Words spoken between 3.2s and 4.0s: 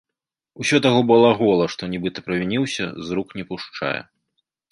не пушчае.